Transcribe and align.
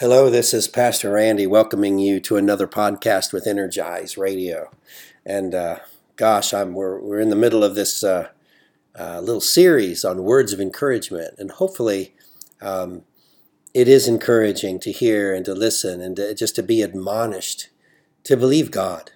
Hello, 0.00 0.30
this 0.30 0.54
is 0.54 0.68
Pastor 0.68 1.10
Randy 1.10 1.44
welcoming 1.44 1.98
you 1.98 2.20
to 2.20 2.36
another 2.36 2.68
podcast 2.68 3.32
with 3.32 3.48
Energize 3.48 4.16
Radio. 4.16 4.70
And 5.26 5.56
uh, 5.56 5.80
gosh, 6.14 6.54
I'm, 6.54 6.72
we're, 6.72 7.00
we're 7.00 7.18
in 7.18 7.30
the 7.30 7.34
middle 7.34 7.64
of 7.64 7.74
this 7.74 8.04
uh, 8.04 8.28
uh, 8.96 9.18
little 9.18 9.40
series 9.40 10.04
on 10.04 10.22
words 10.22 10.52
of 10.52 10.60
encouragement. 10.60 11.34
And 11.38 11.50
hopefully, 11.50 12.14
um, 12.62 13.02
it 13.74 13.88
is 13.88 14.06
encouraging 14.06 14.78
to 14.82 14.92
hear 14.92 15.34
and 15.34 15.44
to 15.46 15.52
listen 15.52 16.00
and 16.00 16.14
to, 16.14 16.32
just 16.32 16.54
to 16.54 16.62
be 16.62 16.80
admonished 16.80 17.66
to 18.22 18.36
believe 18.36 18.70
God, 18.70 19.10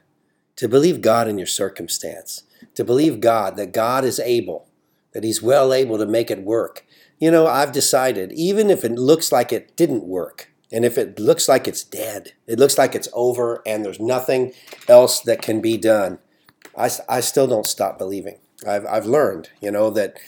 to 0.57 0.67
believe 0.67 1.01
God 1.01 1.29
in 1.29 1.39
your 1.39 1.47
circumstance, 1.47 2.43
to 2.75 2.83
believe 2.83 3.21
God 3.21 3.57
that 3.57 3.73
God 3.73 4.05
is 4.05 4.19
able, 4.19 4.67
that 5.13 5.23
He's 5.23 5.41
well 5.41 5.73
able 5.73 5.97
to 5.99 6.07
make 6.07 6.29
it 6.29 6.43
work. 6.43 6.85
You 7.21 7.31
know, 7.31 7.47
I've 7.47 7.71
decided, 7.71 8.33
even 8.33 8.69
if 8.69 8.85
it 8.85 8.91
looks 8.91 9.31
like 9.31 9.53
it 9.53 9.77
didn't 9.77 10.09
work, 10.09 10.49
and 10.73 10.87
if 10.87 10.97
it 10.97 11.21
looks 11.21 11.49
like 11.49 11.69
it's 11.69 11.85
dead, 11.85 12.33
it 12.47 12.59
looks 12.59 12.79
like 12.79 12.95
it's 12.95 13.09
over 13.13 13.63
and 13.67 13.85
there's 13.85 14.01
nothing 14.01 14.53
else 14.89 15.21
that 15.21 15.43
can 15.43 15.61
be 15.61 15.77
done, 15.77 16.19
I, 16.77 16.91
I 17.09 17.21
still 17.21 17.47
don't 17.47 17.67
stop 17.67 17.99
believing. 17.99 18.39
I've, 18.67 18.87
I've 18.87 19.07
learned, 19.07 19.51
you 19.61 19.71
know, 19.71 19.91
that, 19.91 20.19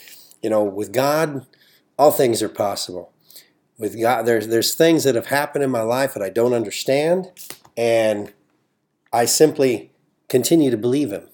you 0.42 0.50
know, 0.50 0.62
with 0.62 0.92
God, 0.92 1.46
all 1.98 2.10
things 2.10 2.42
are 2.42 2.50
possible. 2.50 3.12
With 3.78 3.98
God, 3.98 4.26
there's, 4.26 4.48
there's 4.48 4.74
things 4.74 5.04
that 5.04 5.14
have 5.14 5.26
happened 5.26 5.64
in 5.64 5.70
my 5.70 5.80
life 5.80 6.14
that 6.14 6.22
I 6.22 6.28
don't 6.28 6.52
understand, 6.52 7.30
and 7.76 8.32
I 9.12 9.24
simply 9.24 9.92
continue 10.28 10.70
to 10.70 10.76
believe 10.76 11.10
Him. 11.10 11.28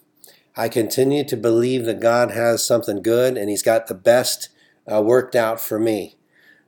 I 0.56 0.68
continue 0.68 1.24
to 1.24 1.36
believe 1.36 1.84
that 1.86 2.00
God 2.00 2.30
has 2.30 2.64
something 2.64 3.02
good 3.02 3.36
and 3.36 3.50
He's 3.50 3.62
got 3.62 3.88
the 3.88 3.94
best 3.94 4.50
uh, 4.90 5.02
worked 5.02 5.34
out 5.34 5.60
for 5.60 5.78
me 5.78 6.16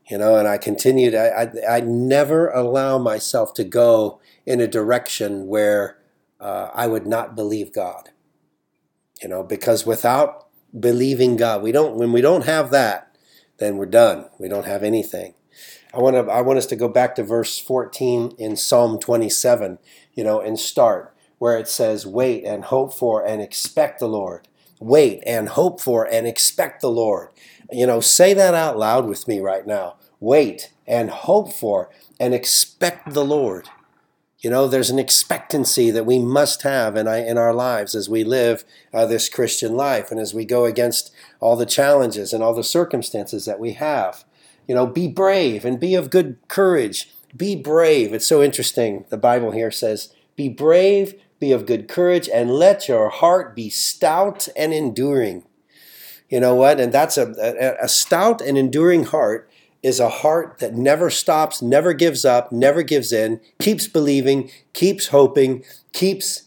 you 0.08 0.18
know 0.18 0.36
and 0.36 0.48
i 0.48 0.58
continued 0.58 1.14
I, 1.14 1.26
I, 1.68 1.76
I 1.76 1.80
never 1.80 2.50
allow 2.50 2.98
myself 2.98 3.54
to 3.54 3.64
go 3.64 4.20
in 4.46 4.60
a 4.60 4.66
direction 4.66 5.46
where 5.46 5.98
uh, 6.40 6.70
i 6.74 6.86
would 6.86 7.06
not 7.06 7.34
believe 7.34 7.72
god 7.72 8.10
you 9.22 9.28
know 9.28 9.42
because 9.42 9.86
without 9.86 10.46
believing 10.78 11.36
god 11.36 11.62
we 11.62 11.72
don't 11.72 11.96
when 11.96 12.12
we 12.12 12.20
don't 12.20 12.44
have 12.44 12.70
that 12.70 13.12
then 13.62 13.76
we're 13.76 13.86
done. 13.86 14.26
We 14.38 14.48
don't 14.48 14.66
have 14.66 14.82
anything. 14.82 15.34
I 15.94 15.98
want 15.98 16.16
to 16.16 16.32
i 16.32 16.40
want 16.40 16.58
us 16.58 16.66
to 16.66 16.76
go 16.76 16.88
back 16.88 17.14
to 17.14 17.22
verse 17.22 17.58
14 17.58 18.32
in 18.38 18.56
psalm 18.56 18.98
27 18.98 19.78
you 20.14 20.24
know 20.24 20.40
and 20.40 20.58
start 20.58 21.14
where 21.38 21.58
it 21.58 21.68
says 21.68 22.06
wait 22.06 22.44
and 22.44 22.64
hope 22.64 22.94
for 22.94 23.24
and 23.24 23.40
expect 23.40 24.00
the 24.00 24.08
lord. 24.08 24.48
Wait 24.80 25.22
and 25.24 25.50
hope 25.50 25.80
for 25.80 26.04
and 26.04 26.26
expect 26.26 26.80
the 26.80 26.90
lord 26.90 27.28
you 27.72 27.86
know, 27.86 28.00
say 28.00 28.34
that 28.34 28.54
out 28.54 28.78
loud 28.78 29.06
with 29.06 29.26
me 29.26 29.40
right 29.40 29.66
now. 29.66 29.96
Wait 30.20 30.72
and 30.86 31.10
hope 31.10 31.52
for 31.52 31.90
and 32.20 32.34
expect 32.34 33.12
the 33.12 33.24
Lord. 33.24 33.68
You 34.38 34.50
know, 34.50 34.66
there's 34.66 34.90
an 34.90 34.98
expectancy 34.98 35.90
that 35.92 36.06
we 36.06 36.18
must 36.18 36.62
have 36.62 36.96
in, 36.96 37.06
in 37.06 37.38
our 37.38 37.54
lives 37.54 37.94
as 37.94 38.08
we 38.08 38.24
live 38.24 38.64
uh, 38.92 39.06
this 39.06 39.28
Christian 39.28 39.76
life 39.76 40.10
and 40.10 40.18
as 40.18 40.34
we 40.34 40.44
go 40.44 40.64
against 40.64 41.12
all 41.38 41.54
the 41.54 41.66
challenges 41.66 42.32
and 42.32 42.42
all 42.42 42.52
the 42.52 42.64
circumstances 42.64 43.44
that 43.44 43.60
we 43.60 43.74
have. 43.74 44.24
You 44.66 44.74
know, 44.74 44.86
be 44.86 45.06
brave 45.06 45.64
and 45.64 45.78
be 45.78 45.94
of 45.94 46.10
good 46.10 46.38
courage. 46.48 47.10
Be 47.36 47.54
brave. 47.54 48.12
It's 48.12 48.26
so 48.26 48.42
interesting. 48.42 49.04
The 49.10 49.16
Bible 49.16 49.52
here 49.52 49.70
says, 49.70 50.12
Be 50.34 50.48
brave, 50.48 51.14
be 51.38 51.52
of 51.52 51.66
good 51.66 51.88
courage, 51.88 52.28
and 52.28 52.50
let 52.50 52.88
your 52.88 53.10
heart 53.10 53.54
be 53.54 53.70
stout 53.70 54.48
and 54.56 54.72
enduring. 54.74 55.44
You 56.32 56.40
know 56.40 56.54
what? 56.54 56.80
And 56.80 56.90
that's 56.94 57.18
a, 57.18 57.34
a, 57.38 57.84
a 57.84 57.88
stout 57.88 58.40
and 58.40 58.56
enduring 58.56 59.04
heart 59.04 59.50
is 59.82 60.00
a 60.00 60.08
heart 60.08 60.60
that 60.60 60.72
never 60.72 61.10
stops, 61.10 61.60
never 61.60 61.92
gives 61.92 62.24
up, 62.24 62.50
never 62.50 62.82
gives 62.82 63.12
in, 63.12 63.38
keeps 63.60 63.86
believing, 63.86 64.50
keeps 64.72 65.08
hoping, 65.08 65.62
keeps 65.92 66.44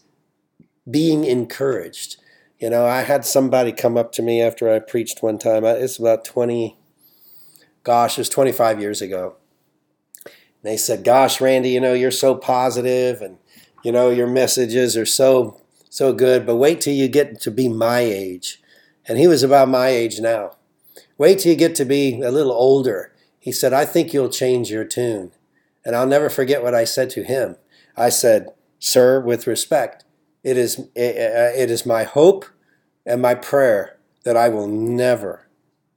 being 0.90 1.24
encouraged. 1.24 2.16
You 2.58 2.68
know, 2.68 2.84
I 2.84 3.02
had 3.02 3.24
somebody 3.24 3.70
come 3.70 3.96
up 3.96 4.10
to 4.14 4.22
me 4.22 4.42
after 4.42 4.68
I 4.68 4.80
preached 4.80 5.22
one 5.22 5.38
time. 5.38 5.64
It's 5.64 6.00
about 6.00 6.24
20, 6.24 6.76
gosh, 7.84 8.18
it 8.18 8.22
was 8.22 8.28
25 8.28 8.80
years 8.80 9.00
ago. 9.00 9.36
they 10.64 10.76
said, 10.76 11.04
Gosh, 11.04 11.40
Randy, 11.40 11.70
you 11.70 11.80
know, 11.80 11.94
you're 11.94 12.10
so 12.10 12.34
positive 12.34 13.22
and, 13.22 13.38
you 13.84 13.92
know, 13.92 14.10
your 14.10 14.26
messages 14.26 14.96
are 14.96 15.06
so, 15.06 15.60
so 15.88 16.12
good, 16.12 16.44
but 16.44 16.56
wait 16.56 16.80
till 16.80 16.94
you 16.94 17.06
get 17.06 17.40
to 17.42 17.52
be 17.52 17.68
my 17.68 18.00
age. 18.00 18.60
And 19.08 19.18
he 19.18 19.26
was 19.26 19.42
about 19.42 19.68
my 19.68 19.88
age 19.88 20.20
now. 20.20 20.56
Wait 21.18 21.38
till 21.38 21.52
you 21.52 21.58
get 21.58 21.74
to 21.76 21.84
be 21.84 22.20
a 22.20 22.30
little 22.30 22.52
older. 22.52 23.12
He 23.38 23.52
said, 23.52 23.72
I 23.72 23.84
think 23.84 24.12
you'll 24.12 24.28
change 24.28 24.70
your 24.70 24.84
tune. 24.84 25.32
And 25.84 25.94
I'll 25.94 26.06
never 26.06 26.28
forget 26.28 26.62
what 26.62 26.74
I 26.74 26.84
said 26.84 27.10
to 27.10 27.22
him. 27.22 27.56
I 27.96 28.08
said, 28.08 28.48
Sir, 28.78 29.20
with 29.20 29.46
respect, 29.46 30.04
it 30.42 30.56
is, 30.56 30.80
eh, 30.96 31.12
eh, 31.14 31.30
eh, 31.32 31.52
it 31.56 31.70
is 31.70 31.86
my 31.86 32.04
hope 32.04 32.44
and 33.06 33.22
my 33.22 33.34
prayer 33.34 33.96
that 34.24 34.36
I 34.36 34.48
will 34.48 34.66
never 34.66 35.48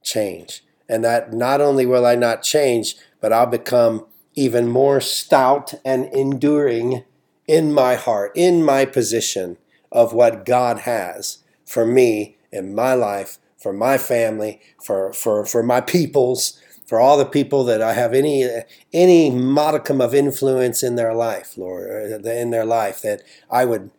change. 0.02 0.64
And 0.88 1.04
that 1.04 1.32
not 1.32 1.60
only 1.60 1.86
will 1.86 2.06
I 2.06 2.14
not 2.14 2.42
change, 2.42 2.96
but 3.20 3.32
I'll 3.32 3.46
become 3.46 4.06
even 4.34 4.68
more 4.68 5.00
stout 5.00 5.74
and 5.84 6.06
enduring 6.06 7.04
in 7.46 7.72
my 7.72 7.96
heart, 7.96 8.32
in 8.34 8.64
my 8.64 8.84
position 8.84 9.56
of 9.90 10.12
what 10.12 10.46
God 10.46 10.80
has 10.80 11.38
for 11.64 11.84
me 11.84 12.36
in 12.52 12.74
my 12.74 12.94
life, 12.94 13.38
for 13.56 13.72
my 13.72 13.98
family, 13.98 14.60
for, 14.82 15.12
for, 15.12 15.44
for 15.44 15.62
my 15.62 15.80
peoples, 15.80 16.60
for 16.90 16.98
all 16.98 17.16
the 17.16 17.24
people 17.24 17.62
that 17.62 17.80
I 17.80 17.92
have 17.92 18.12
any 18.12 18.48
any 18.92 19.30
modicum 19.30 20.00
of 20.00 20.12
influence 20.12 20.82
in 20.82 20.96
their 20.96 21.14
life, 21.14 21.56
Lord, 21.56 22.10
in 22.26 22.50
their 22.50 22.64
life, 22.64 23.00
that 23.02 23.22
I 23.48 23.64
would 23.64 23.92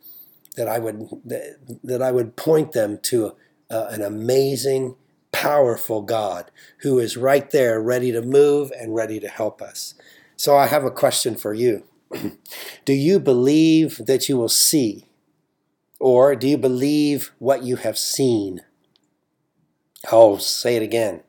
that 0.57 0.67
I 0.67 0.78
would 0.79 1.07
that 1.85 2.01
I 2.01 2.11
would 2.11 2.35
point 2.35 2.73
them 2.73 3.00
to 3.03 3.35
uh, 3.69 3.88
an 3.91 4.01
amazing, 4.01 4.95
powerful 5.31 6.01
God 6.01 6.51
who 6.79 7.00
is 7.00 7.16
right 7.16 7.50
there, 7.51 7.81
ready 7.81 8.11
to 8.11 8.22
move 8.22 8.73
and 8.78 8.94
ready 8.94 9.22
to 9.22 9.29
help 9.29 9.61
us. 9.61 9.95
So 10.35 10.57
I 10.57 10.67
have 10.67 10.84
a 10.84 10.91
question 10.91 11.35
for 11.38 11.53
you. 11.53 11.85
Do 12.85 12.91
you 12.91 13.22
believe 13.22 14.06
that 14.06 14.28
you 14.28 14.35
will 14.35 14.50
see 14.50 15.06
or 16.01 16.35
do 16.35 16.47
you 16.47 16.57
believe 16.57 17.31
what 17.38 17.62
you 17.62 17.75
have 17.75 17.95
seen? 17.95 18.62
I'll 20.12 20.39
say 20.39 20.75
it 20.75 20.81
again. 20.81 21.22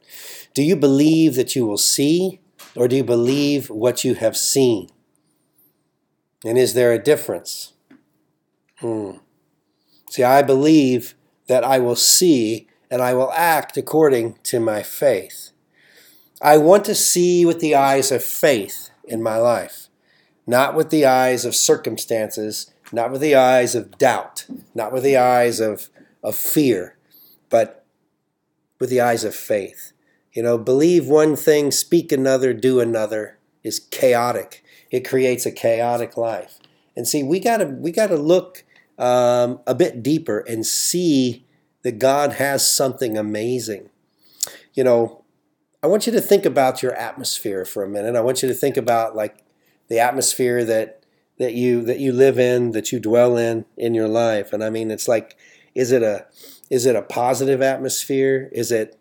Do 0.55 0.63
you 0.63 0.77
believe 0.77 1.35
that 1.35 1.55
you 1.55 1.67
will 1.67 1.77
see, 1.77 2.41
or 2.75 2.89
do 2.89 2.97
you 2.97 3.05
believe 3.05 3.69
what 3.69 4.03
you 4.03 4.15
have 4.15 4.35
seen? 4.35 4.89
And 6.43 6.57
is 6.57 6.73
there 6.73 6.91
a 6.91 6.99
difference? 6.99 7.75
Hmm. 8.79 9.19
See, 10.11 10.25
I 10.25 10.41
believe 10.41 11.15
that 11.49 11.65
I 11.65 11.79
will 11.79 11.97
see 11.97 12.67
and 12.91 13.03
I 13.03 13.13
will 13.13 13.33
act 13.33 13.77
according 13.77 14.39
to 14.45 14.59
my 14.59 14.83
faith. 14.83 15.51
I 16.41 16.57
want 16.57 16.87
to 16.87 16.95
see 16.95 17.45
with 17.45 17.61
the 17.61 17.75
eyes 17.75 18.11
of 18.11 18.25
faith 18.25 18.89
in 19.05 19.23
my 19.23 19.37
life, 19.37 19.89
not 20.47 20.75
with 20.75 20.89
the 20.89 21.05
eyes 21.05 21.45
of 21.45 21.55
circumstances 21.55 22.73
not 22.93 23.11
with 23.11 23.21
the 23.21 23.35
eyes 23.35 23.75
of 23.75 23.99
doubt, 23.99 24.47
not 24.75 24.93
with 24.93 25.03
the 25.03 25.17
eyes 25.17 25.61
of, 25.61 25.89
of 26.23 26.37
fear, 26.37 26.97
but 27.49 27.85
with 28.79 28.91
the 28.91 29.01
eyes 29.01 29.25
of 29.25 29.35
faith. 29.35 29.93
You 30.33 30.43
know, 30.43 30.59
believe 30.59 31.07
one 31.07 31.37
thing, 31.37 31.71
speak 31.71 32.13
another, 32.13 32.53
do 32.53 32.81
another 32.81 33.39
is 33.63 33.79
chaotic. 33.79 34.65
It 34.91 35.09
creates 35.09 35.47
a 35.47 35.53
chaotic 35.53 36.17
life. 36.17 36.59
And 36.97 37.07
see, 37.09 37.23
we 37.23 37.41
gotta 37.41 37.67
we 37.67 37.91
gotta 37.91 38.17
look 38.17 38.65
um, 38.99 39.61
a 39.67 39.75
bit 39.75 40.03
deeper 40.03 40.41
and 40.41 40.67
see 40.67 41.47
that 41.83 41.99
God 41.99 42.35
has 42.35 42.69
something 42.69 43.17
amazing. 43.17 43.89
You 44.75 44.85
know, 44.85 45.25
I 45.83 45.87
want 45.87 46.07
you 46.07 46.13
to 46.13 46.21
think 46.21 46.45
about 46.45 46.83
your 46.83 46.95
atmosphere 46.95 47.65
for 47.65 47.83
a 47.83 47.89
minute. 47.89 48.15
I 48.15 48.21
want 48.21 48.43
you 48.43 48.49
to 48.49 48.55
think 48.55 48.77
about 48.77 49.17
like 49.17 49.45
the 49.89 49.99
atmosphere 49.99 50.65
that 50.65 51.02
that 51.39 51.55
you 51.55 51.83
that 51.83 51.99
you 51.99 52.13
live 52.13 52.39
in, 52.39 52.73
that 52.73 52.93
you 52.93 53.01
dwell 53.01 53.37
in 53.37 53.65
in 53.77 53.95
your 53.95 54.09
life. 54.09 54.53
And 54.53 54.63
I 54.63 54.71
mean, 54.71 54.91
it's 54.91 55.09
like, 55.09 55.37
is 55.75 55.93
it 55.93 56.03
a 56.03 56.27
is 56.71 56.87
it 56.87 56.97
a 56.97 57.03
positive 57.03 57.61
atmosphere? 57.61 58.49
Is 58.53 58.73
it 58.73 58.99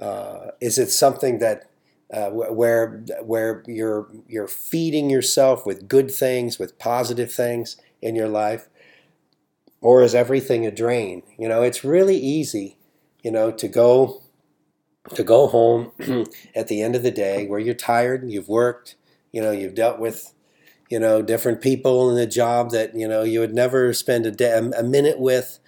uh, 0.00 0.52
is 0.60 0.78
it 0.78 0.90
something 0.90 1.38
that 1.38 1.68
uh, 2.12 2.30
where 2.30 3.04
where 3.22 3.62
you're 3.66 4.08
you're 4.26 4.48
feeding 4.48 5.10
yourself 5.10 5.66
with 5.66 5.88
good 5.88 6.10
things, 6.10 6.58
with 6.58 6.78
positive 6.78 7.32
things 7.32 7.76
in 8.00 8.14
your 8.14 8.28
life, 8.28 8.68
or 9.80 10.02
is 10.02 10.14
everything 10.14 10.66
a 10.66 10.70
drain? 10.70 11.22
You 11.38 11.48
know, 11.48 11.62
it's 11.62 11.84
really 11.84 12.16
easy, 12.16 12.78
you 13.22 13.30
know, 13.30 13.50
to 13.50 13.68
go 13.68 14.22
to 15.14 15.24
go 15.24 15.46
home 15.46 15.92
at 16.54 16.68
the 16.68 16.82
end 16.82 16.94
of 16.94 17.02
the 17.02 17.10
day 17.10 17.46
where 17.46 17.58
you're 17.58 17.74
tired, 17.74 18.30
you've 18.30 18.48
worked, 18.48 18.96
you 19.32 19.40
know, 19.40 19.50
you've 19.50 19.74
dealt 19.74 19.98
with 19.98 20.34
you 20.88 20.98
know, 20.98 21.22
different 21.22 21.60
people 21.60 22.08
in 22.10 22.16
the 22.16 22.26
job 22.26 22.70
that, 22.70 22.94
you 22.94 23.06
know, 23.06 23.22
you 23.22 23.40
would 23.40 23.54
never 23.54 23.92
spend 23.92 24.26
a, 24.26 24.30
day, 24.30 24.56
a 24.56 24.82
minute 24.82 25.18
with 25.18 25.58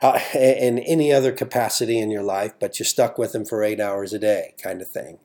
uh, 0.00 0.18
in 0.34 0.78
any 0.80 1.12
other 1.12 1.32
capacity 1.32 1.98
in 1.98 2.10
your 2.10 2.22
life, 2.22 2.52
but 2.58 2.78
you're 2.78 2.86
stuck 2.86 3.18
with 3.18 3.32
them 3.32 3.44
for 3.44 3.62
eight 3.62 3.80
hours 3.80 4.12
a 4.12 4.18
day 4.18 4.54
kind 4.62 4.82
of 4.82 4.88
thing. 4.88 5.18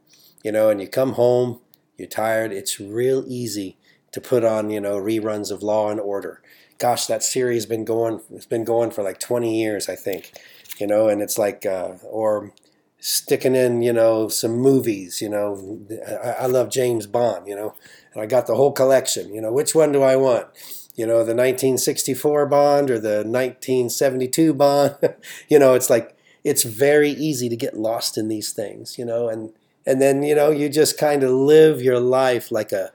You 0.44 0.51
know, 0.51 0.69
and 0.69 0.81
you 0.81 0.88
come 0.88 1.13
home, 1.13 1.59
you're 1.98 2.07
tired, 2.07 2.51
it's 2.51 2.80
real 2.80 3.24
easy 3.27 3.77
to 4.12 4.21
put 4.21 4.44
on, 4.44 4.69
you 4.69 4.80
know, 4.80 4.98
reruns 4.98 5.51
of 5.51 5.63
Law 5.63 5.89
and 5.89 6.00
Order. 6.00 6.42
Gosh, 6.77 7.06
that 7.06 7.24
series 7.24 7.65
been 7.65 7.86
going. 7.86 8.21
It's 8.31 8.45
been 8.48 8.63
going 8.63 8.92
for 8.92 9.03
like 9.03 9.19
20 9.19 9.59
years, 9.62 9.88
I 9.88 9.95
think. 9.95 10.31
You 10.80 10.88
know, 10.88 11.09
and 11.09 11.21
it's 11.21 11.38
like, 11.38 11.65
uh, 11.65 11.94
or 12.09 12.53
sticking 13.01 13.56
in, 13.56 13.81
you 13.81 13.92
know, 13.92 14.30
some 14.30 14.53
movies. 14.53 15.21
You 15.21 15.30
know, 15.30 15.81
I, 16.07 16.44
I 16.44 16.45
love 16.45 16.69
James 16.69 17.07
Bond. 17.07 17.48
You 17.48 17.56
know, 17.56 17.75
and 18.13 18.21
I 18.21 18.25
got 18.25 18.48
the 18.48 18.56
whole 18.56 18.71
collection. 18.71 19.33
You 19.33 19.42
know, 19.42 19.51
which 19.51 19.75
one 19.75 19.92
do 19.92 20.01
I 20.01 20.15
want? 20.15 20.48
You 20.95 21.06
know, 21.06 21.18
the 21.18 21.36
1964 21.36 22.45
Bond 22.45 22.89
or 22.89 23.00
the 23.00 23.24
1972 23.25 24.53
Bond. 24.53 24.95
you 25.50 25.59
know, 25.59 25.74
it's 25.74 25.89
like 25.89 26.15
it's 26.44 26.63
very 26.63 27.09
easy 27.09 27.50
to 27.50 27.57
get 27.57 27.77
lost 27.77 28.18
in 28.18 28.30
these 28.30 28.53
things. 28.53 28.98
You 28.98 29.06
know, 29.06 29.27
and 29.27 29.51
and 29.86 30.01
then 30.01 30.24
you 30.24 30.36
know 30.36 30.51
you 30.51 30.69
just 30.69 30.98
kind 30.98 31.24
of 31.24 31.31
live 31.31 31.81
your 31.81 32.00
life 32.00 32.51
like 32.51 32.71
a 32.71 32.92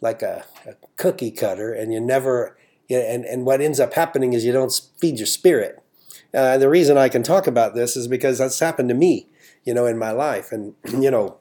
like 0.00 0.22
a, 0.22 0.44
a 0.66 0.74
cookie 0.96 1.32
cutter, 1.32 1.72
and 1.72 1.92
you 1.92 2.00
never. 2.00 2.50
Know, 2.50 2.56
and 2.90 3.24
and 3.24 3.46
what 3.46 3.60
ends 3.60 3.78
up 3.78 3.94
happening 3.94 4.32
is 4.32 4.44
you 4.44 4.52
don't 4.52 4.72
feed 4.98 5.18
your 5.18 5.26
spirit. 5.26 5.80
Uh, 6.32 6.58
the 6.58 6.68
reason 6.68 6.96
I 6.96 7.08
can 7.08 7.22
talk 7.22 7.46
about 7.46 7.74
this 7.74 7.96
is 7.96 8.06
because 8.06 8.38
that's 8.38 8.58
happened 8.60 8.88
to 8.88 8.94
me, 8.94 9.26
you 9.64 9.74
know, 9.74 9.86
in 9.86 9.98
my 9.98 10.10
life, 10.10 10.52
and 10.52 10.74
you 10.84 11.10
know, 11.10 11.38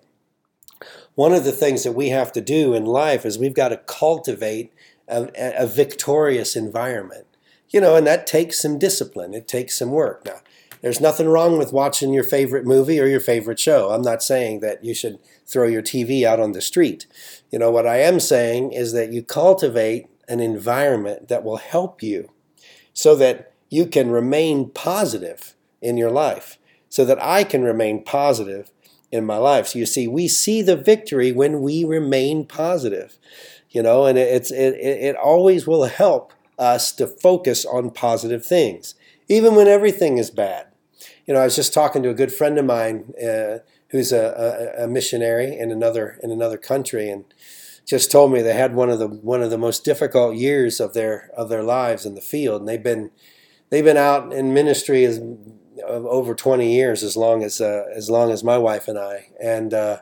one 1.16 1.34
of 1.34 1.44
the 1.44 1.52
things 1.52 1.84
that 1.84 1.94
we 1.94 2.10
have 2.10 2.32
to 2.34 2.42
do 2.42 2.74
in 2.74 2.86
life 2.86 3.26
is 3.26 3.38
we've 3.38 3.54
got 3.54 3.70
to 3.70 3.78
cultivate 3.78 4.72
a, 5.08 5.30
a 5.58 5.68
victorious 5.68 6.56
environment, 6.56 7.26
you 7.70 7.82
know, 7.82 7.96
and 7.96 8.08
that 8.08 8.28
takes 8.28 8.62
some 8.62 8.80
discipline. 8.80 9.34
It 9.34 9.48
takes 9.48 9.78
some 9.78 9.92
work. 9.92 10.26
Now, 10.26 10.40
there's 10.82 11.02
nothing 11.02 11.28
wrong 11.28 11.58
with 11.58 11.74
watching 11.74 12.14
your 12.14 12.24
favorite 12.24 12.66
movie 12.66 13.00
or 13.00 13.06
your 13.06 13.20
favorite 13.20 13.60
show. 13.60 13.90
I'm 13.90 14.02
not 14.02 14.24
saying 14.24 14.62
that 14.62 14.84
you 14.84 14.94
should 14.94 15.20
throw 15.46 15.68
your 15.68 15.82
TV 15.82 16.24
out 16.24 16.40
on 16.40 16.54
the 16.54 16.62
street. 16.62 17.06
You 17.52 17.60
know, 17.60 17.70
what 17.70 17.88
I 17.88 17.98
am 17.98 18.20
saying 18.20 18.72
is 18.72 18.94
that 18.94 19.12
you 19.12 19.22
cultivate 19.22 20.08
an 20.30 20.40
environment 20.40 21.28
that 21.28 21.44
will 21.44 21.58
help 21.58 22.02
you 22.02 22.32
so 22.94 23.16
that 23.16 23.54
you 23.70 23.88
can 23.88 24.10
remain 24.10 24.70
positive 24.70 25.56
in 25.82 25.98
your 25.98 26.12
life, 26.12 26.58
so 26.90 27.06
that 27.06 27.22
I 27.22 27.44
can 27.44 27.64
remain 27.64 28.04
positive 28.04 28.72
in 29.12 29.26
my 29.26 29.38
life. 29.38 29.68
So 29.68 29.80
you 29.80 29.86
see, 29.86 30.08
we 30.08 30.28
see 30.28 30.62
the 30.62 30.76
victory 30.76 31.32
when 31.32 31.62
we 31.62 31.84
remain 31.84 32.46
positive, 32.46 33.18
you 33.70 33.82
know, 33.82 34.06
and 34.06 34.18
it's 34.18 34.52
it, 34.52 34.76
it 34.76 35.16
always 35.16 35.66
will 35.66 35.86
help 35.86 36.34
us 36.58 36.92
to 36.94 37.08
focus 37.08 37.66
on 37.66 37.92
positive 37.92 38.46
things, 38.46 38.96
even 39.28 39.56
when 39.56 39.68
everything 39.68 40.18
is 40.18 40.30
bad. 40.30 40.68
You 41.26 41.34
know, 41.34 41.42
I 41.42 41.46
was 41.46 41.56
just 41.56 41.74
talking 41.74 42.04
to 42.04 42.10
a 42.10 42.16
good 42.16 42.34
friend 42.34 42.58
of 42.58 42.66
mine 42.66 43.14
uh, 43.24 43.60
who's 43.90 44.12
a, 44.12 44.76
a, 44.80 44.86
a 44.86 44.88
missionary 44.88 45.58
in 45.58 45.72
another 45.72 46.20
in 46.22 46.32
another 46.32 46.58
country, 46.58 47.10
and 47.10 47.26
just 47.86 48.12
told 48.12 48.32
me 48.32 48.42
they 48.42 48.54
had 48.54 48.76
one 48.76 48.90
of 48.90 49.00
the 49.00 49.08
one 49.08 49.42
of 49.42 49.50
the 49.50 49.58
most 49.58 49.84
difficult 49.86 50.36
years 50.36 50.80
of 50.80 50.94
their 50.94 51.32
of 51.36 51.50
their 51.50 51.64
lives 51.64 52.06
in 52.06 52.16
the 52.16 52.22
field, 52.22 52.62
and 52.62 52.68
they've 52.68 52.84
been 52.84 53.12
they've 53.70 53.86
been 53.86 53.98
out 53.98 54.34
in 54.34 54.54
ministry 54.54 55.06
as 55.06 55.20
over 55.88 56.36
20 56.36 56.72
years, 56.72 57.04
as 57.04 57.16
long 57.16 57.44
as 57.44 57.62
uh, 57.62 57.86
as 57.96 58.10
long 58.10 58.32
as 58.32 58.44
my 58.44 58.58
wife 58.58 58.88
and 58.88 58.98
I. 58.98 59.30
And 59.42 59.74
uh, 59.74 60.00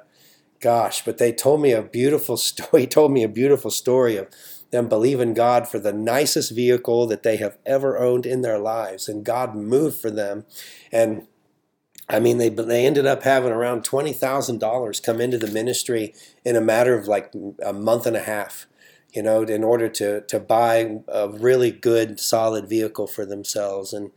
gosh, 0.59 1.03
but 1.03 1.17
they 1.17 1.31
told 1.31 1.61
me 1.61 1.71
a 1.71 1.81
beautiful 1.81 2.37
story. 2.37 2.87
Told 2.87 3.11
me 3.11 3.23
a 3.23 3.29
beautiful 3.29 3.71
story 3.71 4.17
of 4.17 4.27
them 4.71 4.89
believing 4.89 5.33
God 5.33 5.67
for 5.67 5.79
the 5.79 5.93
nicest 5.93 6.53
vehicle 6.53 7.07
that 7.07 7.23
they 7.23 7.37
have 7.37 7.57
ever 7.65 7.97
owned 7.97 8.25
in 8.25 8.41
their 8.41 8.59
lives, 8.59 9.07
and 9.07 9.23
God 9.23 9.55
moved 9.55 9.99
for 9.99 10.11
them. 10.11 10.45
And 10.91 11.27
I 12.09 12.19
mean, 12.19 12.37
they 12.37 12.49
they 12.49 12.85
ended 12.85 13.05
up 13.05 13.23
having 13.23 13.51
around 13.51 13.83
twenty 13.83 14.13
thousand 14.13 14.59
dollars 14.59 14.99
come 14.99 15.21
into 15.21 15.37
the 15.37 15.47
ministry 15.47 16.13
in 16.45 16.55
a 16.55 16.61
matter 16.61 16.97
of 16.97 17.07
like 17.07 17.33
a 17.65 17.73
month 17.73 18.05
and 18.05 18.15
a 18.15 18.23
half 18.23 18.67
you 19.17 19.23
know, 19.23 19.41
in 19.41 19.63
order 19.63 19.89
to 19.89 20.21
to 20.21 20.39
buy 20.39 20.99
a 21.07 21.27
really 21.27 21.71
good, 21.71 22.19
solid 22.19 22.69
vehicle 22.69 23.07
for 23.07 23.25
themselves. 23.25 23.91
And 23.91 24.11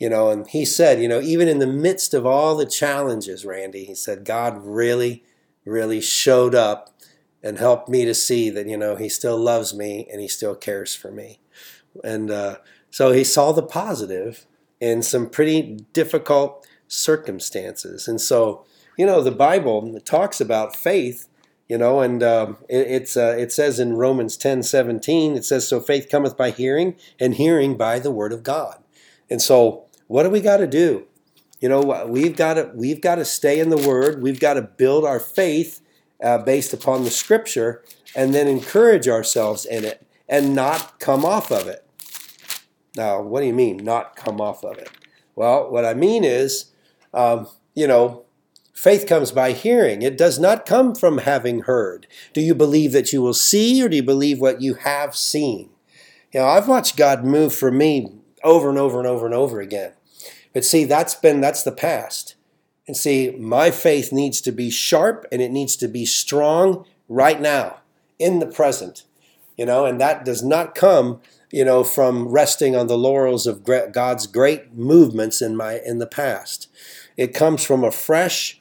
you 0.00 0.10
know, 0.10 0.30
and 0.30 0.44
he 0.48 0.64
said, 0.64 1.00
you 1.00 1.06
know, 1.06 1.20
even 1.20 1.46
in 1.46 1.60
the 1.60 1.68
midst 1.68 2.14
of 2.14 2.26
all 2.26 2.56
the 2.56 2.66
challenges, 2.66 3.44
Randy, 3.44 3.84
he 3.84 3.94
said, 3.94 4.24
God 4.24 4.58
really, 4.64 5.22
really 5.64 6.00
showed 6.00 6.56
up 6.56 6.92
and 7.44 7.58
helped 7.58 7.88
me 7.88 8.04
to 8.04 8.12
see 8.12 8.50
that 8.50 8.66
you 8.66 8.76
know 8.76 8.96
He 8.96 9.08
still 9.08 9.38
loves 9.38 9.72
me 9.72 10.08
and 10.10 10.20
He 10.20 10.26
still 10.26 10.56
cares 10.56 10.96
for 10.96 11.12
me. 11.12 11.38
And 12.02 12.28
uh, 12.28 12.56
so 12.90 13.12
he 13.12 13.22
saw 13.22 13.52
the 13.52 13.62
positive 13.62 14.46
in 14.80 15.04
some 15.04 15.30
pretty 15.30 15.86
difficult 15.92 16.66
circumstances. 16.88 18.08
And 18.08 18.20
so, 18.20 18.64
you 18.98 19.06
know, 19.06 19.22
the 19.22 19.30
Bible 19.30 20.00
talks 20.04 20.40
about 20.40 20.74
faith 20.74 21.28
you 21.70 21.78
know 21.78 22.00
and 22.00 22.20
um, 22.20 22.58
it, 22.68 22.88
it's 22.88 23.16
uh, 23.16 23.36
it 23.38 23.52
says 23.52 23.78
in 23.78 23.94
romans 23.94 24.36
10 24.36 24.64
17 24.64 25.36
it 25.36 25.44
says 25.44 25.68
so 25.68 25.80
faith 25.80 26.08
cometh 26.10 26.36
by 26.36 26.50
hearing 26.50 26.96
and 27.20 27.36
hearing 27.36 27.76
by 27.76 28.00
the 28.00 28.10
word 28.10 28.32
of 28.32 28.42
god. 28.42 28.82
And 29.30 29.40
so 29.40 29.84
what 30.08 30.24
do 30.24 30.30
we 30.30 30.40
got 30.40 30.56
to 30.56 30.66
do? 30.66 31.06
You 31.60 31.68
know 31.68 32.06
we've 32.08 32.36
got 32.36 32.54
to 32.54 32.72
we've 32.74 33.00
got 33.00 33.14
to 33.14 33.24
stay 33.24 33.60
in 33.60 33.70
the 33.70 33.76
word 33.76 34.20
we've 34.20 34.40
got 34.40 34.54
to 34.54 34.62
build 34.62 35.04
our 35.04 35.20
faith 35.20 35.80
uh, 36.22 36.38
based 36.38 36.74
upon 36.74 37.04
the 37.04 37.10
scripture 37.10 37.84
and 38.16 38.34
then 38.34 38.48
encourage 38.48 39.06
ourselves 39.06 39.64
in 39.64 39.84
it 39.84 40.04
and 40.28 40.54
not 40.54 40.98
come 40.98 41.24
off 41.24 41.52
of 41.52 41.68
it. 41.68 41.86
Now 42.96 43.22
what 43.22 43.42
do 43.42 43.46
you 43.46 43.54
mean 43.54 43.76
not 43.76 44.16
come 44.16 44.40
off 44.40 44.64
of 44.64 44.76
it? 44.76 44.90
Well 45.36 45.70
what 45.70 45.84
i 45.84 45.94
mean 45.94 46.24
is 46.24 46.72
um, 47.14 47.46
you 47.76 47.86
know 47.86 48.24
Faith 48.80 49.06
comes 49.06 49.30
by 49.30 49.52
hearing. 49.52 50.00
It 50.00 50.16
does 50.16 50.38
not 50.38 50.64
come 50.64 50.94
from 50.94 51.18
having 51.18 51.60
heard. 51.64 52.06
Do 52.32 52.40
you 52.40 52.54
believe 52.54 52.92
that 52.92 53.12
you 53.12 53.20
will 53.20 53.34
see, 53.34 53.84
or 53.84 53.90
do 53.90 53.96
you 53.96 54.02
believe 54.02 54.40
what 54.40 54.62
you 54.62 54.72
have 54.72 55.14
seen? 55.14 55.68
You 56.32 56.40
know, 56.40 56.46
I've 56.46 56.66
watched 56.66 56.96
God 56.96 57.22
move 57.22 57.54
for 57.54 57.70
me 57.70 58.10
over 58.42 58.70
and 58.70 58.78
over 58.78 58.98
and 58.98 59.06
over 59.06 59.26
and 59.26 59.34
over 59.34 59.60
again. 59.60 59.92
But 60.54 60.64
see, 60.64 60.86
that's 60.86 61.14
been 61.14 61.42
that's 61.42 61.62
the 61.62 61.72
past. 61.72 62.36
And 62.86 62.96
see, 62.96 63.36
my 63.38 63.70
faith 63.70 64.14
needs 64.14 64.40
to 64.40 64.50
be 64.50 64.70
sharp 64.70 65.26
and 65.30 65.42
it 65.42 65.50
needs 65.50 65.76
to 65.76 65.86
be 65.86 66.06
strong 66.06 66.86
right 67.06 67.38
now, 67.38 67.80
in 68.18 68.38
the 68.38 68.46
present. 68.46 69.04
You 69.58 69.66
know, 69.66 69.84
and 69.84 70.00
that 70.00 70.24
does 70.24 70.42
not 70.42 70.74
come, 70.74 71.20
you 71.52 71.66
know, 71.66 71.84
from 71.84 72.28
resting 72.28 72.74
on 72.74 72.86
the 72.86 72.96
laurels 72.96 73.46
of 73.46 73.62
God's 73.62 74.26
great 74.26 74.72
movements 74.72 75.42
in 75.42 75.54
my 75.54 75.80
in 75.84 75.98
the 75.98 76.06
past. 76.06 76.68
It 77.18 77.34
comes 77.34 77.62
from 77.62 77.84
a 77.84 77.90
fresh 77.90 78.59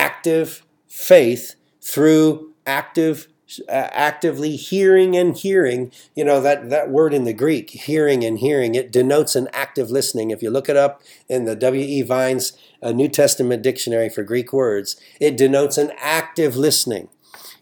active 0.00 0.64
faith 0.88 1.56
through 1.82 2.54
active 2.66 3.28
uh, 3.68 3.88
actively 3.92 4.56
hearing 4.56 5.16
and 5.16 5.36
hearing. 5.36 5.92
You 6.14 6.24
know 6.24 6.40
that 6.40 6.70
that 6.70 6.88
word 6.88 7.12
in 7.12 7.24
the 7.24 7.34
greek 7.34 7.70
hearing 7.70 8.24
and 8.24 8.38
hearing 8.38 8.74
it 8.74 8.90
denotes 8.92 9.36
an 9.36 9.48
active 9.52 9.90
listening. 9.90 10.30
If 10.30 10.42
you 10.42 10.50
look 10.50 10.68
it 10.68 10.76
up 10.76 11.02
in 11.28 11.44
the 11.44 11.56
w.e 11.56 12.02
vine's 12.02 12.56
uh, 12.82 12.92
new 12.92 13.08
testament 13.08 13.62
dictionary 13.62 14.08
for 14.08 14.22
greek 14.22 14.52
words 14.52 14.96
it 15.20 15.36
denotes 15.36 15.76
an 15.76 15.92
active 15.98 16.56
listening. 16.56 17.08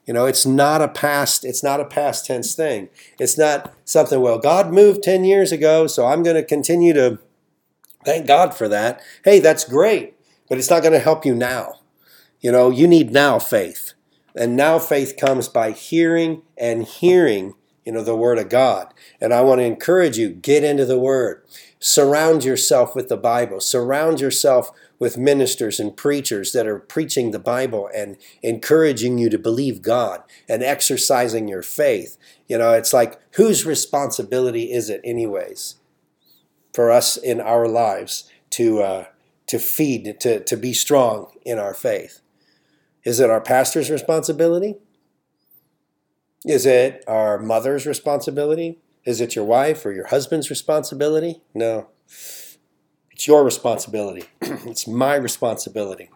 You 0.06 0.14
know 0.14 0.26
it's 0.26 0.46
not 0.46 0.80
a 0.80 0.88
past 0.88 1.44
it's 1.44 1.64
not 1.64 1.80
a 1.80 1.84
past 1.84 2.26
tense 2.26 2.54
thing. 2.54 2.88
It's 3.18 3.36
not 3.36 3.74
something 3.84 4.20
well 4.20 4.38
god 4.38 4.72
moved 4.72 5.02
10 5.02 5.24
years 5.24 5.50
ago 5.50 5.86
so 5.86 6.06
i'm 6.06 6.22
going 6.22 6.36
to 6.36 6.44
continue 6.44 6.92
to 6.92 7.18
thank 8.04 8.26
god 8.26 8.54
for 8.54 8.68
that. 8.68 9.00
Hey 9.24 9.40
that's 9.40 9.64
great 9.64 10.14
but 10.48 10.58
it's 10.58 10.70
not 10.70 10.82
going 10.82 10.92
to 10.92 11.08
help 11.10 11.26
you 11.26 11.34
now 11.34 11.80
you 12.40 12.52
know, 12.52 12.70
you 12.70 12.86
need 12.86 13.10
now 13.10 13.38
faith. 13.38 13.94
And 14.34 14.56
now 14.56 14.78
faith 14.78 15.16
comes 15.16 15.48
by 15.48 15.72
hearing 15.72 16.42
and 16.56 16.84
hearing, 16.84 17.54
you 17.84 17.92
know, 17.92 18.04
the 18.04 18.16
Word 18.16 18.38
of 18.38 18.48
God. 18.48 18.94
And 19.20 19.34
I 19.34 19.40
want 19.40 19.60
to 19.60 19.64
encourage 19.64 20.16
you 20.16 20.28
get 20.30 20.62
into 20.62 20.84
the 20.84 20.98
Word. 20.98 21.42
Surround 21.80 22.44
yourself 22.44 22.94
with 22.94 23.08
the 23.08 23.16
Bible. 23.16 23.60
Surround 23.60 24.20
yourself 24.20 24.70
with 24.98 25.16
ministers 25.16 25.80
and 25.80 25.96
preachers 25.96 26.52
that 26.52 26.66
are 26.66 26.78
preaching 26.78 27.30
the 27.30 27.38
Bible 27.38 27.88
and 27.94 28.16
encouraging 28.42 29.18
you 29.18 29.30
to 29.30 29.38
believe 29.38 29.82
God 29.82 30.22
and 30.48 30.62
exercising 30.62 31.48
your 31.48 31.62
faith. 31.62 32.16
You 32.48 32.58
know, 32.58 32.72
it's 32.72 32.92
like, 32.92 33.20
whose 33.36 33.64
responsibility 33.64 34.72
is 34.72 34.90
it, 34.90 35.00
anyways, 35.04 35.76
for 36.72 36.90
us 36.90 37.16
in 37.16 37.40
our 37.40 37.68
lives 37.68 38.30
to, 38.50 38.82
uh, 38.82 39.04
to 39.46 39.58
feed, 39.58 40.18
to, 40.20 40.40
to 40.44 40.56
be 40.56 40.72
strong 40.72 41.32
in 41.44 41.58
our 41.58 41.74
faith? 41.74 42.20
Is 43.08 43.20
it 43.20 43.30
our 43.30 43.40
pastor's 43.40 43.88
responsibility? 43.88 44.76
Is 46.44 46.66
it 46.66 47.02
our 47.08 47.38
mother's 47.38 47.86
responsibility? 47.86 48.80
Is 49.02 49.22
it 49.22 49.34
your 49.34 49.46
wife 49.46 49.86
or 49.86 49.92
your 49.92 50.08
husband's 50.08 50.50
responsibility? 50.50 51.40
No. 51.54 51.88
It's 52.06 53.26
your 53.26 53.44
responsibility. 53.44 54.24
it's 54.42 54.86
my 54.86 55.14
responsibility. 55.14 56.10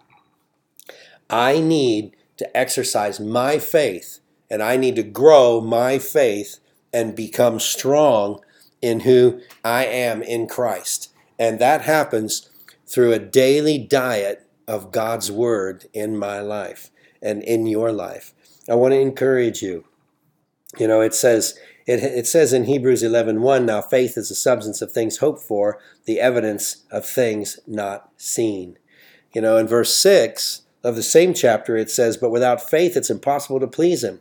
I 1.31 1.61
need 1.61 2.15
to 2.37 2.55
exercise 2.55 3.19
my 3.19 3.59
faith 3.59 4.21
and 4.51 4.63
I 4.63 4.77
need 4.77 4.97
to 4.97 5.03
grow 5.03 5.63
my 5.63 5.99
faith 5.99 6.59
and 6.93 7.17
become 7.17 7.59
strong 7.59 8.41
in 8.83 9.01
who 9.01 9.41
I 9.65 9.87
am 9.87 10.23
in 10.23 10.47
Christ. 10.47 11.11
And 11.39 11.59
that 11.59 11.81
happens 11.81 12.51
through 12.87 13.15
a 13.15 13.19
daily 13.19 13.79
diet 13.79 14.42
of 14.67 14.93
God's 14.93 15.31
Word 15.31 15.87
in 15.93 16.17
my 16.17 16.41
life 16.41 16.91
and 17.21 17.43
in 17.43 17.67
your 17.67 17.93
life. 17.93 18.33
I 18.69 18.75
want 18.75 18.93
to 18.93 19.01
encourage 19.01 19.63
you. 19.63 19.85
You 20.79 20.89
know, 20.89 21.01
it 21.01 21.15
says 21.15 21.59
it, 21.87 22.03
it 22.03 22.27
says 22.27 22.53
in 22.53 22.65
Hebrews 22.65 23.03
11:1, 23.03 23.65
now 23.65 23.83
faith 23.83 24.17
is 24.17 24.29
the 24.29 24.35
substance 24.35 24.81
of 24.81 24.93
things 24.93 25.19
hoped 25.19 25.43
for, 25.43 25.79
the 26.05 26.21
evidence 26.21 26.85
of 26.91 27.05
things 27.05 27.59
not 27.67 28.11
seen. 28.17 28.79
You 29.35 29.43
know, 29.43 29.57
in 29.57 29.67
verse 29.67 29.95
6 29.95 30.63
of 30.85 30.97
the 30.97 31.03
same 31.03 31.35
chapter 31.35 31.77
it 31.77 31.91
says, 31.91 32.17
but 32.17 32.31
without 32.31 32.69
faith 32.69 32.97
it's 32.97 33.11
impossible 33.11 33.61
to 33.61 33.67
please 33.67 34.05
him. 34.05 34.21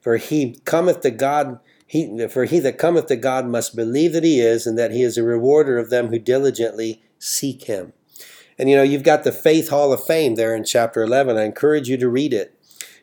For 0.00 0.16
he 0.16 0.58
cometh 0.64 1.00
to 1.02 1.10
God 1.10 1.60
he, 1.92 2.26
for 2.28 2.46
he 2.46 2.58
that 2.60 2.78
cometh 2.78 3.08
to 3.08 3.16
God 3.16 3.46
must 3.46 3.76
believe 3.76 4.14
that 4.14 4.24
he 4.24 4.40
is, 4.40 4.66
and 4.66 4.78
that 4.78 4.92
he 4.92 5.02
is 5.02 5.18
a 5.18 5.22
rewarder 5.22 5.76
of 5.76 5.90
them 5.90 6.08
who 6.08 6.18
diligently 6.18 7.02
seek 7.18 7.64
him. 7.64 7.92
And 8.58 8.68
you 8.68 8.76
know, 8.76 8.82
you've 8.82 9.02
got 9.02 9.24
the 9.24 9.32
Faith 9.32 9.70
Hall 9.70 9.92
of 9.92 10.04
Fame 10.04 10.34
there 10.34 10.54
in 10.54 10.64
chapter 10.64 11.02
11. 11.02 11.36
I 11.36 11.44
encourage 11.44 11.88
you 11.88 11.96
to 11.96 12.08
read 12.08 12.32
it. 12.32 12.58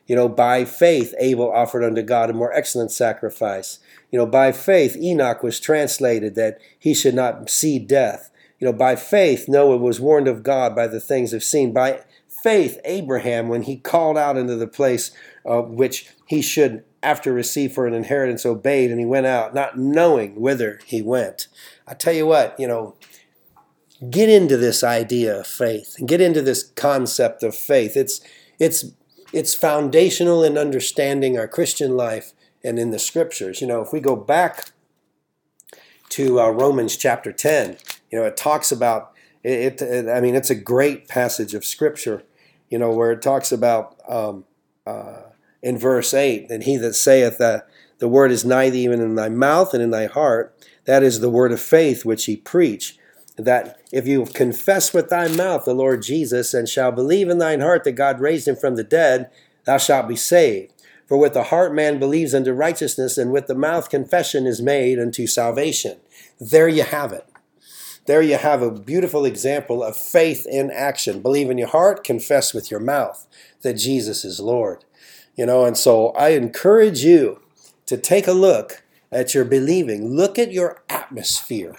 You 0.06 0.16
know, 0.16 0.28
by 0.28 0.64
faith, 0.64 1.14
Abel 1.20 1.52
offered 1.52 1.84
unto 1.84 2.02
God 2.02 2.30
a 2.30 2.32
more 2.32 2.52
excellent 2.52 2.90
sacrifice. 2.90 3.78
You 4.10 4.18
know, 4.18 4.26
by 4.26 4.50
faith, 4.50 4.96
Enoch 4.96 5.40
was 5.42 5.60
translated 5.60 6.34
that 6.34 6.58
he 6.76 6.94
should 6.94 7.14
not 7.14 7.48
see 7.48 7.78
death. 7.78 8.30
You 8.58 8.66
know, 8.66 8.72
by 8.72 8.96
faith, 8.96 9.48
Noah 9.48 9.76
was 9.76 10.00
warned 10.00 10.26
of 10.26 10.42
God 10.42 10.74
by 10.74 10.88
the 10.88 10.98
things 10.98 11.32
of 11.32 11.44
seen. 11.44 11.72
By 11.72 12.00
faith, 12.28 12.80
Abraham, 12.84 13.48
when 13.48 13.62
he 13.62 13.76
called 13.76 14.18
out 14.18 14.36
into 14.36 14.56
the 14.56 14.66
place 14.66 15.12
uh, 15.46 15.62
which 15.62 16.08
he 16.26 16.42
should, 16.42 16.82
after 17.04 17.32
receive 17.32 17.72
for 17.72 17.86
an 17.86 17.94
inheritance, 17.94 18.44
obeyed, 18.44 18.90
and 18.90 18.98
he 18.98 19.06
went 19.06 19.26
out, 19.26 19.54
not 19.54 19.78
knowing 19.78 20.40
whither 20.40 20.80
he 20.84 21.00
went. 21.00 21.46
I 21.86 21.94
tell 21.94 22.12
you 22.12 22.26
what, 22.26 22.58
you 22.58 22.66
know, 22.66 22.96
get 24.08 24.28
into 24.28 24.56
this 24.56 24.82
idea 24.82 25.40
of 25.40 25.46
faith 25.46 25.96
and 25.98 26.08
get 26.08 26.20
into 26.20 26.40
this 26.40 26.62
concept 26.62 27.42
of 27.42 27.54
faith. 27.54 27.96
It's 27.96 28.20
it's 28.58 28.86
it's 29.32 29.54
foundational 29.54 30.42
in 30.42 30.56
understanding 30.56 31.38
our 31.38 31.46
Christian 31.46 31.96
life 31.96 32.32
and 32.64 32.78
in 32.78 32.90
the 32.90 32.98
scriptures. 32.98 33.60
You 33.60 33.66
know, 33.66 33.80
if 33.82 33.92
we 33.92 34.00
go 34.00 34.16
back 34.16 34.72
to 36.10 36.40
uh, 36.40 36.50
Romans 36.50 36.96
chapter 36.96 37.32
10, 37.32 37.76
you 38.10 38.18
know, 38.18 38.24
it 38.24 38.36
talks 38.36 38.72
about 38.72 39.12
it, 39.42 39.80
it, 39.80 40.08
I 40.08 40.20
mean, 40.20 40.34
it's 40.34 40.50
a 40.50 40.54
great 40.54 41.08
passage 41.08 41.54
of 41.54 41.64
scripture, 41.64 42.24
you 42.68 42.78
know, 42.78 42.90
where 42.90 43.12
it 43.12 43.22
talks 43.22 43.52
about 43.52 43.96
um, 44.08 44.44
uh, 44.86 45.22
in 45.62 45.78
verse 45.78 46.12
8, 46.12 46.50
and 46.50 46.64
he 46.64 46.76
that 46.76 46.94
saith 46.94 47.38
that 47.38 47.68
the 47.98 48.08
word 48.08 48.32
is 48.32 48.44
nigh 48.44 48.70
thee 48.70 48.84
even 48.84 49.00
in 49.00 49.14
thy 49.14 49.28
mouth 49.28 49.72
and 49.72 49.82
in 49.82 49.90
thy 49.90 50.06
heart, 50.06 50.54
that 50.86 51.02
is 51.02 51.20
the 51.20 51.30
word 51.30 51.52
of 51.52 51.60
faith 51.60 52.04
which 52.04 52.24
he 52.24 52.36
preached 52.36 52.98
that 53.44 53.80
if 53.92 54.06
you 54.06 54.26
confess 54.26 54.92
with 54.92 55.08
thy 55.08 55.28
mouth 55.28 55.64
the 55.64 55.74
Lord 55.74 56.02
Jesus 56.02 56.54
and 56.54 56.68
shall 56.68 56.92
believe 56.92 57.28
in 57.28 57.38
thine 57.38 57.60
heart 57.60 57.84
that 57.84 57.92
God 57.92 58.20
raised 58.20 58.48
him 58.48 58.56
from 58.56 58.76
the 58.76 58.84
dead, 58.84 59.30
thou 59.64 59.78
shalt 59.78 60.08
be 60.08 60.16
saved. 60.16 60.72
For 61.06 61.16
with 61.16 61.34
the 61.34 61.44
heart 61.44 61.74
man 61.74 61.98
believes 61.98 62.34
unto 62.34 62.52
righteousness, 62.52 63.18
and 63.18 63.32
with 63.32 63.48
the 63.48 63.54
mouth 63.54 63.90
confession 63.90 64.46
is 64.46 64.62
made 64.62 64.98
unto 64.98 65.26
salvation. 65.26 65.98
There 66.40 66.68
you 66.68 66.84
have 66.84 67.12
it. 67.12 67.26
There 68.06 68.22
you 68.22 68.36
have 68.36 68.62
a 68.62 68.70
beautiful 68.70 69.24
example 69.24 69.82
of 69.82 69.96
faith 69.96 70.46
in 70.46 70.70
action. 70.70 71.20
Believe 71.20 71.50
in 71.50 71.58
your 71.58 71.68
heart, 71.68 72.04
confess 72.04 72.54
with 72.54 72.70
your 72.70 72.80
mouth 72.80 73.26
that 73.62 73.74
Jesus 73.74 74.24
is 74.24 74.40
Lord. 74.40 74.84
You 75.36 75.46
know, 75.46 75.64
and 75.64 75.76
so 75.76 76.10
I 76.10 76.30
encourage 76.30 77.04
you 77.04 77.40
to 77.86 77.96
take 77.96 78.26
a 78.26 78.32
look 78.32 78.82
at 79.10 79.34
your 79.34 79.44
believing. 79.44 80.14
Look 80.14 80.38
at 80.38 80.52
your 80.52 80.82
atmosphere 80.88 81.76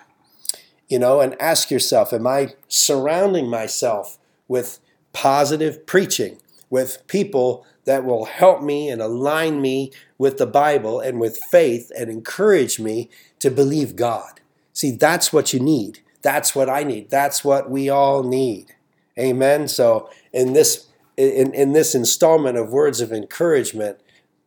you 0.92 1.00
know, 1.00 1.22
and 1.22 1.42
ask 1.42 1.72
yourself, 1.72 2.12
am 2.12 2.28
I 2.28 2.54
surrounding 2.68 3.50
myself 3.50 4.18
with 4.50 4.80
positive 5.14 5.86
preaching, 5.86 6.38
with 6.70 7.08
people 7.08 7.66
that 7.86 8.04
will 8.04 8.26
help 8.26 8.62
me 8.62 8.90
and 8.90 9.02
align 9.02 9.62
me 9.62 9.94
with 10.18 10.38
the 10.38 10.46
Bible 10.46 11.00
and 11.00 11.18
with 11.18 11.40
faith 11.50 11.94
and 11.98 12.10
encourage 12.10 12.78
me 12.78 13.10
to 13.40 13.50
believe 13.50 13.96
God? 13.96 14.42
See, 14.74 14.92
that's 14.92 15.32
what 15.32 15.54
you 15.54 15.62
need. 15.62 16.02
That's 16.24 16.54
what 16.54 16.70
I 16.70 16.84
need. 16.84 17.10
That's 17.10 17.42
what 17.42 17.72
we 17.72 17.88
all 17.88 18.22
need. 18.22 18.76
Amen. 19.18 19.70
So 19.70 20.10
in 20.34 20.52
this 20.52 20.88
in, 21.16 21.54
in 21.54 21.72
this 21.72 21.96
installment 21.96 22.58
of 22.58 22.74
words 22.74 23.00
of 23.00 23.14
encouragement, 23.14 24.00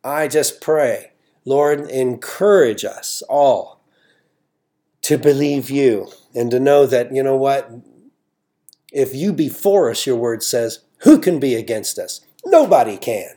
I 0.03 0.27
just 0.27 0.61
pray, 0.61 1.11
Lord, 1.43 1.89
encourage 1.89 2.85
us 2.85 3.23
all 3.29 3.74
to 5.05 5.19
believe 5.19 5.69
you 5.69 6.07
and 6.33 6.49
to 6.49 6.59
know 6.59 6.87
that, 6.87 7.13
you 7.13 7.21
know 7.21 7.37
what? 7.37 7.69
If 8.91 9.13
you 9.13 9.33
be 9.33 9.49
for 9.49 9.91
us, 9.91 10.07
your 10.07 10.15
word 10.15 10.41
says, 10.41 10.79
who 11.03 11.19
can 11.19 11.39
be 11.39 11.53
against 11.53 11.99
us? 11.99 12.21
Nobody 12.43 12.97
can. 12.97 13.35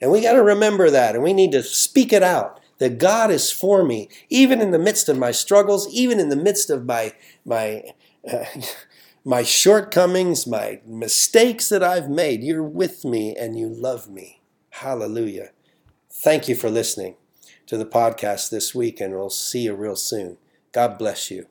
And 0.00 0.12
we 0.12 0.20
got 0.20 0.34
to 0.34 0.42
remember 0.44 0.90
that 0.90 1.16
and 1.16 1.24
we 1.24 1.32
need 1.32 1.50
to 1.50 1.64
speak 1.64 2.12
it 2.12 2.22
out 2.22 2.60
that 2.78 2.98
God 2.98 3.32
is 3.32 3.50
for 3.50 3.84
me, 3.84 4.08
even 4.28 4.60
in 4.60 4.70
the 4.70 4.78
midst 4.78 5.08
of 5.08 5.18
my 5.18 5.32
struggles, 5.32 5.92
even 5.92 6.20
in 6.20 6.28
the 6.28 6.36
midst 6.36 6.70
of 6.70 6.86
my, 6.86 7.12
my, 7.44 7.82
uh, 8.32 8.44
my 9.24 9.42
shortcomings, 9.42 10.46
my 10.46 10.80
mistakes 10.86 11.68
that 11.68 11.82
I've 11.82 12.08
made. 12.08 12.44
You're 12.44 12.62
with 12.62 13.04
me 13.04 13.34
and 13.34 13.58
you 13.58 13.66
love 13.66 14.08
me. 14.08 14.40
Hallelujah. 14.70 15.50
Thank 16.12 16.46
you 16.46 16.54
for 16.54 16.70
listening 16.70 17.16
to 17.66 17.76
the 17.76 17.84
podcast 17.84 18.50
this 18.50 18.72
week, 18.72 19.00
and 19.00 19.14
we'll 19.14 19.30
see 19.30 19.62
you 19.62 19.74
real 19.74 19.96
soon. 19.96 20.38
God 20.72 20.98
bless 20.98 21.30
you. 21.30 21.46